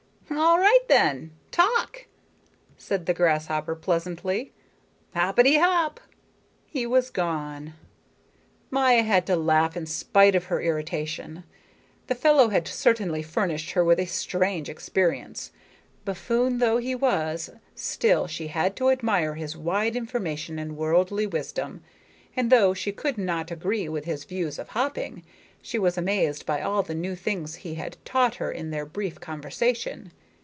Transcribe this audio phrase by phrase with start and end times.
[0.33, 2.05] "All right, then, talk,"
[2.77, 4.53] said the grasshopper pleasantly.
[5.13, 5.99] "Hoppety hop."
[6.67, 7.73] He was gone.
[8.69, 11.43] Maya had to laugh in spite of her irritation.
[12.07, 15.51] The fellow had certainly furnished her with a strange experience.
[16.05, 21.83] Buffoon though he was, still she had to admire his wide information and worldly wisdom;
[22.37, 25.23] and though she could not agree with his views of hopping,
[25.61, 29.19] she was amazed by all the new things he had taught her in their brief
[29.19, 30.11] conversation.